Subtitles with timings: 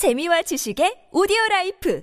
[0.00, 2.02] 재미와 지식의 오디오 라이프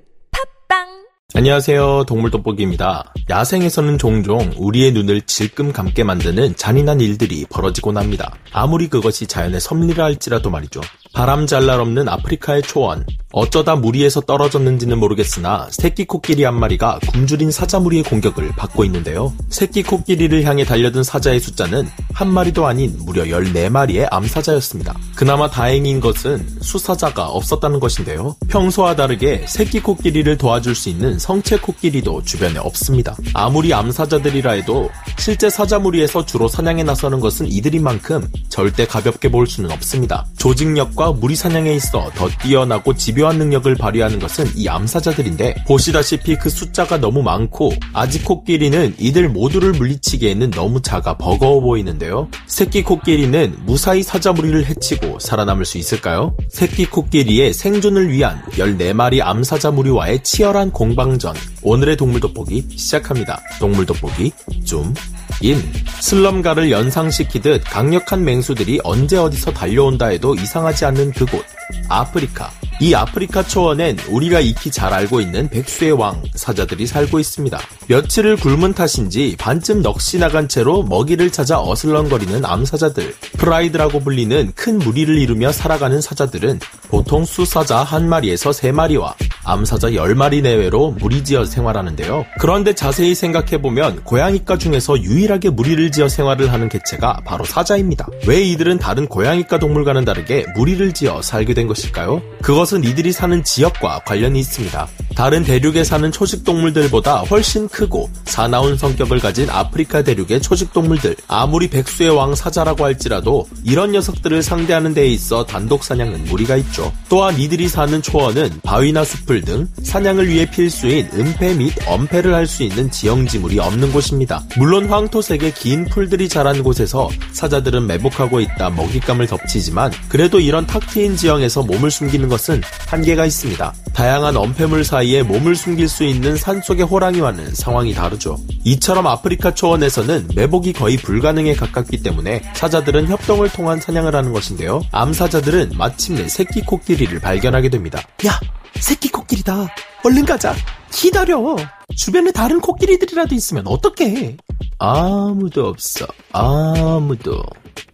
[0.69, 0.85] 팟빵
[1.33, 2.03] 안녕하세요.
[2.07, 3.11] 동물 돋보기입니다.
[3.27, 8.37] 야생에서는 종종 우리의 눈을 질끔 감게 만드는 잔인한 일들이 벌어지곤 합니다.
[8.51, 10.79] 아무리 그것이 자연의 섭리라 할지라도 말이죠.
[11.13, 13.05] 바람 잘 날 없는 아프리카의 초원.
[13.33, 19.33] 어쩌다 무리에서 떨어졌는지는 모르겠으나 새끼 코끼리 한 마리가 굶주린 사자 무리의 공격을 받고 있는데요.
[19.49, 24.95] 새끼 코끼리를 향해 달려든 사자의 숫자는 한 마리도 아닌 무려 14마리의 암사자였습니다.
[25.15, 28.35] 그나마 다행인 것은 수사자가 없었다는 것인데요.
[28.47, 33.17] 평소와 다르게 새끼 코끼리를 도와줄 수 있는 성체 코끼리도 주변에 없습니다.
[33.33, 34.89] 아무리 암사자들이라 해도
[35.19, 40.25] 실제 사자 무리에서 주로 사냥에 나서는 것은 이들인 만큼 절대 가볍게 볼 수는 없습니다.
[40.37, 46.49] 조직력 과 무리 사냥에 있어 더 뛰어나고 집요한 능력을 발휘하는 것은 이 암사자들인데 보시다시피 그
[46.49, 52.29] 숫자가 너무 많고 아직 코끼리는 이들 모두를 물리치기에는 너무 작아 버거워 보이는데요.
[52.47, 56.35] 새끼 코끼리는 무사히 사자무리를 해치고 살아남을 수 있을까요?
[56.49, 61.35] 새끼 코끼리의 생존을 위한 14마리 암사자 무리와의 치열한 공방전.
[61.61, 63.39] 오늘의 동물 돋보기 시작합니다.
[63.59, 64.31] 동물 돋보기
[64.65, 64.95] 줌
[65.41, 65.61] 인.
[65.99, 71.45] 슬럼가를 연상시키듯 강력한 맹수들이 언제 어디서 달려온다 해도 이상하지 않는 그곳.
[71.89, 72.51] 아프리카.
[72.79, 77.59] 이 아프리카 초원엔 우리가 익히 잘 알고 있는 백수의 왕 사자들이 살고 있습니다.
[77.87, 83.15] 며칠을 굶은 탓인지 반쯤 넋이 나간 채로 먹이를 찾아 어슬렁거리는 암사자들.
[83.37, 89.15] 프라이드라고 불리는 큰 무리를 이루며 살아가는 사자들은 보통 수사자 한 마리에서 세 마리와
[89.47, 92.25] 암사자 10마리 내외로 무리지어 생활하는데요.
[92.37, 98.07] 그런데 자세히 생각해보면 고양이과 중에서 유일하게 무리를 지어 생활을 하는 개체가 바로 사자입니다.
[98.27, 102.21] 왜 이들은 다른 고양이과 동물과는 다르게 무리를 지어 살게 된 것일까요?
[102.41, 104.87] 그것은 이들이 사는 지역과 관련이 있습니다.
[105.15, 111.15] 다른 대륙에 사는 초식 동물들보다 훨씬 크고 사나운 성격을 가진 아프리카 대륙의 초식 동물들.
[111.27, 116.91] 아무리 백수의 왕 사자라고 할지라도 이런 녀석들을 상대하는 데에 있어 단독 사냥은 무리가 있죠.
[117.09, 122.63] 또한 이들이 사는 초원은 바위나 숲을 등 사냥을 위해 필수인 은폐 및 엄폐를 할 수
[122.63, 124.41] 있는 지형지물이 없는 곳입니다.
[124.57, 131.17] 물론 황토색의 긴 풀들이 자란 곳에서 사자들은 매복하고 있다 먹잇감을 덮치지만 그래도 이런 탁 트인
[131.17, 133.73] 지형에서 몸을 숨기는 것은 한계가 있습니다.
[133.93, 138.37] 다양한 엄폐물 사이에 몸을 숨길 수 있는 산속의 호랑이와는 상황이 다르죠.
[138.63, 144.81] 이처럼 아프리카 초원에서는 매복이 거의 불가능에 가깝기 때문에 사자들은 협동을 통한 사냥을 하는 것인데요.
[144.91, 148.01] 암사자들은 마침내 새끼 코끼리를 발견하게 됩니다.
[148.25, 148.39] 야!
[148.79, 149.67] 새끼 코끼리다.
[150.03, 150.55] 얼른 가자.
[150.91, 151.55] 기다려.
[151.95, 154.37] 주변에 다른 코끼리들이라도 있으면 어떡해.
[154.79, 156.05] 아무도 없어.
[156.31, 157.43] 아무도.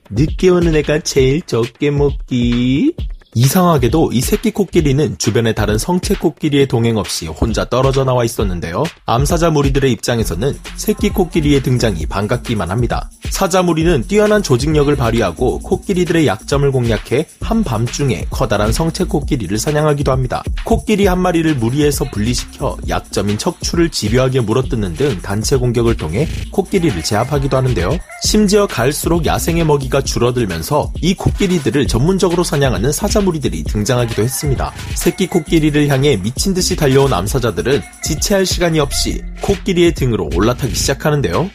[0.09, 2.95] 늦게 오는 애가 제일 적게 먹기.
[3.35, 8.83] 이상하게도 이 새끼 코끼리는 주변의 다른 성체 코끼리의 동행 없이 혼자 떨어져 나와 있었는데요.
[9.05, 13.09] 암사자 무리들의 입장에서는 새끼 코끼리의 등장이 반갑기만 합니다.
[13.29, 20.43] 사자 무리는 뛰어난 조직력을 발휘하고 코끼리들의 약점을 공략해 한밤중에 커다란 성체 코끼리를 사냥하기도 합니다.
[20.65, 27.57] 코끼리 한 마리를 무리에서 분리시켜 약점인 척추를 집요하게 물어뜯는 등 단체 공격을 통해 코끼리를 제압하기도
[27.57, 27.97] 하는데요.
[28.21, 34.71] 심지어 갈수록 야생의 먹이가 줄어들면서 이 코끼리들을 전문적으로 사냥하는 사자 무리들이 등장하기도 했습니다.
[34.95, 41.49] 새끼 코끼리를 향해 미친 듯이 달려온 암사자들은 지체할 시간이 없이 코끼리의 등으로 올라타기 시작하는데요.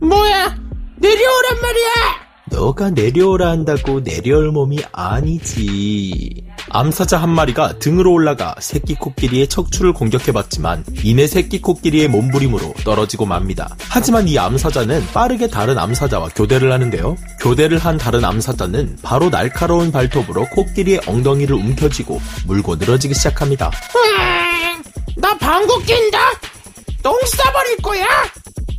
[0.00, 0.56] 뭐야?
[0.98, 1.90] 내려오란 말이야!
[2.50, 6.45] 너가 내려오라 한다고 내려올 몸이 아니지.
[6.70, 13.74] 암사자 한 마리가 등으로 올라가 새끼 코끼리의 척추를 공격해봤지만 이내 새끼 코끼리의 몸부림으로 떨어지고 맙니다.
[13.88, 17.16] 하지만 이 암사자는 빠르게 다른 암사자와 교대를 하는데요.
[17.40, 23.70] 교대를 한 다른 암사자는 바로 날카로운 발톱으로 코끼리의 엉덩이를 움켜쥐고 물고 늘어지기 시작합니다.
[23.94, 24.82] 으앙,
[25.16, 26.18] 나 방구 낀다!
[27.02, 28.06] 똥 싸버릴 거야!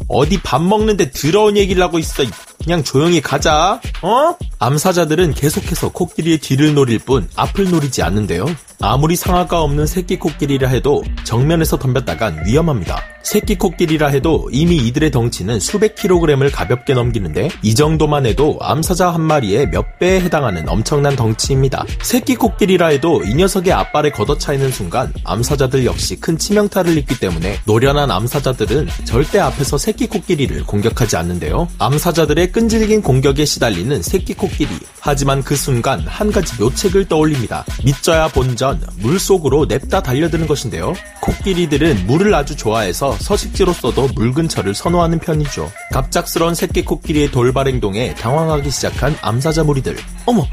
[0.09, 2.23] 어디 밥 먹는데 더러운 얘기를 하고 있어.
[2.67, 3.79] 그냥 조용히 가자.
[4.01, 4.35] 어?
[4.59, 8.45] 암사자들은 계속해서 코끼리의 뒤를 노릴 뿐 앞을 노리지 않는데요.
[8.81, 13.01] 아무리 상아가 없는 새끼 코끼리라 해도 정면에서 덤볐다간 위험합니다.
[13.29, 19.19] 새끼 코끼리라 해도 이미 이들의 덩치는 수백 킬로그램을 가볍게 넘기는데 이 정도만 해도 암사자 한
[19.21, 21.83] 마리에 몇 배에 해당하는 엄청난 덩치입니다.
[22.03, 28.11] 새끼 코끼리라 해도 이 녀석의 앞발에 걷어차이는 순간 암사자들 역시 큰 치명타를 입기 때문에 노련한
[28.11, 31.67] 암사자들은 절대 앞에서 새끼 코끼리를 공격하지 않는데요.
[31.79, 34.69] 암사자들의 끈질긴 공격에 시달리는 새끼 코끼리.
[35.01, 37.65] 하지만 그 순간 한 가지 묘책을 떠올립니다.
[37.83, 40.93] 믿져야 본전 물속으로 냅다 달려드는 것인데요.
[41.21, 45.71] 코끼리들은 물을 아주 좋아해서 서식지로서도 물 근처를 선호하는 편이죠.
[45.91, 49.97] 갑작스러운 새끼 코끼리의 돌발 행동에 당황하기 시작한 암사자 무리들.
[50.25, 50.45] 어머,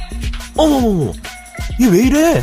[0.56, 1.12] 어머머머,
[1.80, 2.42] 얘 왜 이래?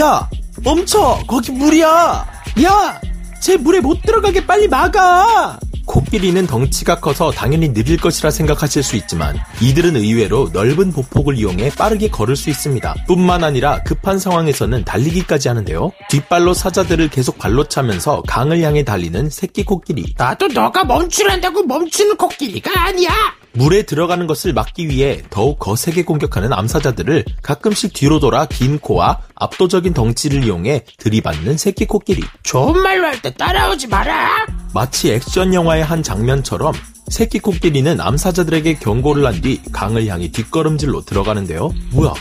[0.00, 0.28] 야,
[0.62, 1.18] 멈춰!
[1.26, 2.26] 거기 물이야!
[2.64, 3.00] 야!
[3.40, 5.58] 제 물에 못 들어가게 빨리 막아!
[5.86, 12.08] 코끼리는 덩치가 커서 당연히 느릴 것이라 생각하실 수 있지만 이들은 의외로 넓은 보폭을 이용해 빠르게
[12.08, 12.94] 걸을 수 있습니다.
[13.06, 15.92] 뿐만 아니라 급한 상황에서는 달리기까지 하는데요.
[16.10, 20.14] 뒷발로 사자들을 계속 발로 차면서 강을 향해 달리는 새끼 코끼리.
[20.18, 23.10] 나도 너가 멈추란다고 멈추는 코끼리가 아니야.
[23.56, 29.94] 물에 들어가는 것을 막기 위해 더욱 거세게 공격하는 암사자들을 가끔씩 뒤로 돌아 긴 코와 압도적인
[29.94, 32.22] 덩치를 이용해 들이받는 새끼 코끼리.
[32.42, 34.46] 좋은 말로 할 때 따라오지 마라.
[34.74, 36.74] 마치 액션 영화의 한 장면처럼
[37.08, 41.72] 새끼 코끼리는 암사자들에게 경고를 한 뒤 강을 향해 뒷걸음질로 들어가는데요.
[41.92, 42.12] 뭐야?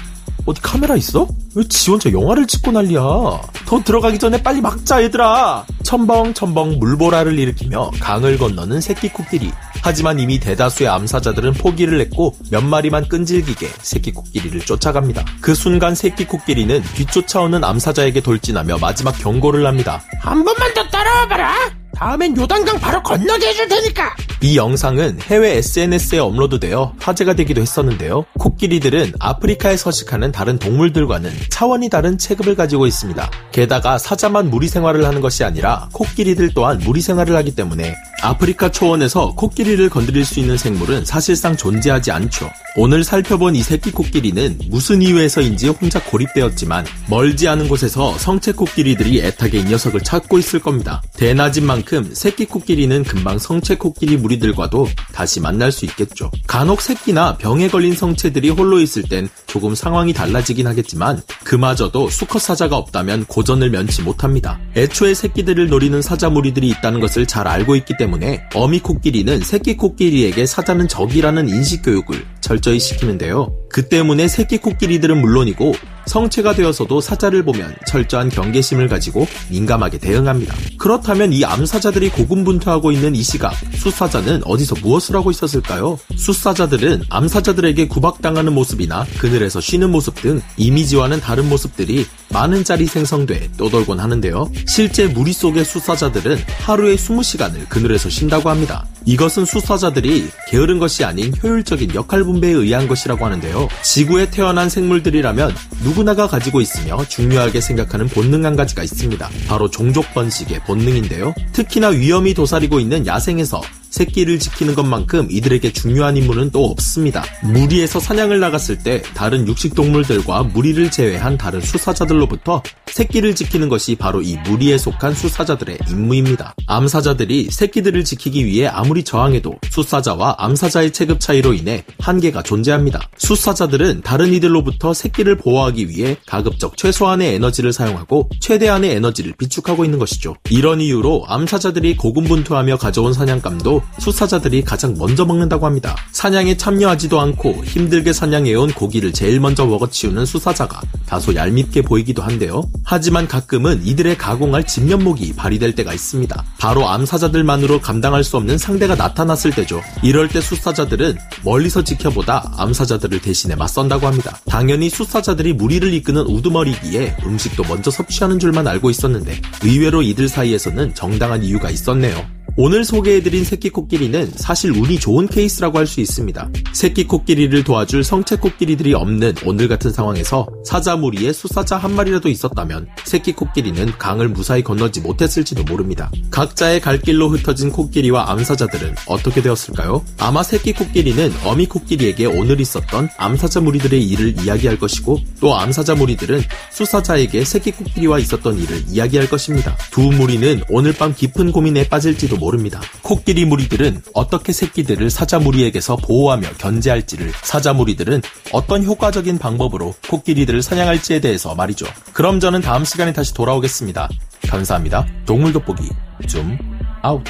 [0.45, 1.27] 어디 카메라 있어?
[1.55, 2.99] 왜 지 혼자 영화를 찍고 난리야?
[2.99, 5.65] 더 들어가기 전에 빨리 막자 얘들아!
[5.83, 9.51] 첨벙첨벙 물보라를 일으키며 강을 건너는 새끼 코끼리.
[9.85, 15.23] 하지만 이미 대다수의 암사자들은 포기를 했고 몇 마리만 끈질기게 새끼 코끼리를 쫓아갑니다.
[15.41, 20.01] 그 순간 새끼 코끼리는 뒤쫓아오는 암사자에게 돌진하며 마지막 경고를 합니다.
[20.21, 21.53] 한 번만 더 따라와봐라.
[21.97, 24.15] 다음엔 요단강 바로 건너게 해줄 테니까.
[24.45, 28.25] 이 영상은 해외 SNS에 업로드되어 화제가 되기도 했었는데요.
[28.37, 33.27] 코끼리들은 아프리카에 서식하는 다른 동물들과는 차원이 다른 체급을 가지고 있습니다.
[33.51, 39.33] 게다가 사자만 무리 생활을 하는 것이 아니라 코끼리들 또한 무리 생활을 하기 때문에 아프리카 초원에서
[39.33, 42.47] 코끼리를 건드릴 수 있는 생물은 사실상 존재하지 않죠.
[42.77, 49.59] 오늘 살펴본 이 새끼 코끼리는 무슨 이유에서인지 혼자 고립되었지만 멀지 않은 곳에서 성체 코끼리들이 애타게
[49.59, 51.01] 이 녀석을 찾고 있을 겁니다.
[51.13, 56.31] 대낮인 만큼 새끼 코끼리는 금방 성체 코끼리 무리 들과도 다시 만날 수 있겠죠.
[56.47, 62.77] 간혹 새끼나 병에 걸린 성체들이 홀로 있을 땐 조금 상황이 달라지긴 하겠지만 그마저도 수컷 사자가
[62.77, 64.59] 없다면 고전을 면치 못합니다.
[64.75, 70.45] 애초에 새끼들을 노리는 사자 무리들이 있다는 것을 잘 알고 있기 때문에 어미 코끼리는 새끼 코끼리에게
[70.45, 73.53] 사자는 적이라는 인식 교육을 철저히 시키는데요.
[73.69, 75.73] 그 때문에 새끼 코끼리들은 물론이고
[76.07, 80.55] 성체가 되어서도 사자를 보면 철저한 경계심을 가지고 민감하게 대응합니다.
[80.77, 85.97] 그렇다면 이 암사자들이 고군분투하고 있는 이 시각, 숫사자는 어디서 무엇을 하고 있었을까요?
[86.15, 92.05] 숫사자들은 암사자들에게 구박당하는 모습이나 그늘에서 쉬는 모습 등 이미지와는 다른 모습들이
[92.35, 94.51] 많은 짤이 생성돼 떠돌곤 하는데요.
[94.67, 98.85] 실제 무리 속의 숫사자들은 하루에 20시간을 그늘에서 쉰다고 합니다.
[99.05, 103.69] 이것은 숫사자들이 게으른 것이 아닌 효율적인 역할 분배에 의한 것이라고 하는데요.
[103.83, 105.55] 지구에 태어난 생물들이라면
[105.85, 109.29] 누구나가 가지고 있으며 중요하게 생각하는 본능 한 가지가 있습니다.
[109.47, 111.33] 바로 종족 번식의 본능인데요.
[111.53, 113.61] 특히나 위험이 도사리고 있는 야생에서
[113.95, 117.23] 새끼를 지키는 것만큼 이들에게 중요한 임무는 또 없습니다.
[117.43, 124.37] 무리에서 사냥을 나갔을 때 다른 육식동물들과 무리를 제외한 다른 수사자들로부터 새끼를 지키는 것이 바로 이
[124.45, 126.55] 무리에 속한 수사자들의 임무입니다.
[126.67, 133.01] 암사자들이 새끼들을 지키기 위해 아무리 저항해도 수사자와 암사자의 체급 차이로 인해 한계가 존재합니다.
[133.17, 140.35] 수사자들은 다른 이들로부터 새끼를 보호하기 위해 가급적 최소한의 에너지를 사용하고 최대한의 에너지를 비축하고 있는 것이죠.
[140.49, 145.95] 이런 이유로 암사자들이 고군분투하며 가져온 사냥감도 수사자들이 가장 먼저 먹는다고 합니다.
[146.11, 152.63] 사냥에 참여하지도 않고 힘들게 사냥해온 고기를 제일 먼저 먹어치우는 수사자가 다소 얄밉게 보이기도 한데요.
[152.83, 156.43] 하지만 가끔은 이들의 가공할 진면목이 발휘될 때가 있습니다.
[156.59, 159.81] 바로 암사자들만으로 감당할 수 없는 상대가 나타났을 때죠.
[160.03, 164.37] 이럴 때 수사자들은 멀리서 지켜보다 암사자들을 대신해 맞선다고 합니다.
[164.47, 171.43] 당연히 수사자들이 무리를 이끄는 우두머리기에 음식도 먼저 섭취하는 줄만 알고 있었는데 의외로 이들 사이에서는 정당한
[171.43, 172.44] 이유가 있었네요.
[172.57, 176.49] 오늘 소개해드린 새끼 코끼리는 사실 운이 좋은 케이스라고 할 수 있습니다.
[176.73, 182.87] 새끼 코끼리를 도와줄 성체 코끼리들이 없는 오늘 같은 상황에서 사자 무리에 수사자 한 마리라도 있었다면
[183.03, 186.09] 새끼 코끼리는 강을 무사히 건너지 못했을지도 모릅니다.
[186.31, 190.03] 각자의 갈 길로 흩어진 코끼리와 암사자들은 어떻게 되었을까요?
[190.17, 196.41] 아마 새끼 코끼리는 어미 코끼리에게 오늘 있었던 암사자 무리들의 일을 이야기할 것이고 또 암사자 무리들은
[196.71, 199.77] 수사자에게 새끼 코끼리와 있었던 일을 이야기할 것입니다.
[199.91, 202.79] 두 무리는 오늘 밤 깊은 고민에 빠질지도 모릅니다.
[203.01, 208.21] 코끼리 무리들은 어떻게 새끼들을 사자 무리에게서 보호하며 견제할지를 사자 무리들은
[208.51, 211.87] 어떤 효과적인 방법으로 코끼리들을 사냥할지에 대해서 말이죠.
[212.13, 214.09] 그럼 저는 다음 시간에 다시 돌아오겠습니다.
[214.47, 215.07] 감사합니다.
[215.25, 215.89] 동물 돋보기
[216.27, 216.57] 좀
[217.01, 217.23] 아웃.